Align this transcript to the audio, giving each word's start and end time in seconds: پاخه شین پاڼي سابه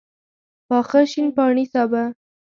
پاخه 0.69 1.01
شین 1.11 1.27
پاڼي 1.35 1.65
سابه 1.73 2.03